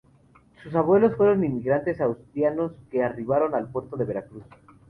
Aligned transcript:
Sus 0.63 0.73
abuelos 0.73 1.15
fueron 1.15 1.43
inmigrantes 1.43 2.01
asturianos 2.01 2.71
que 2.89 3.03
arribaron 3.03 3.53
al 3.53 3.69
puerto 3.69 3.95
de 3.97 4.05
Veracruz. 4.05 4.41